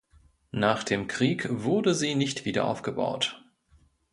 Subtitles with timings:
[0.55, 3.45] Nach dem Krieg wurde sie nicht wiederaufgebaut.